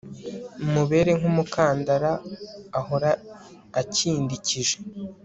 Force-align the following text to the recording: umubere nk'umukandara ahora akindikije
umubere 0.63 1.11
nk'umukandara 1.19 2.11
ahora 2.79 3.09
akindikije 3.81 4.77